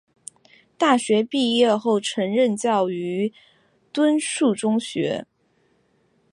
[0.79, 3.31] 大学毕业后曾任教于
[3.93, 5.27] 敦叙中学。